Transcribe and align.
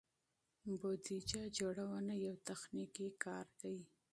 بودیجه 0.79 1.43
جوړونه 1.57 2.13
یو 2.25 2.35
تخنیکي 2.47 3.07
کار 3.23 3.45
دی. 3.61 3.77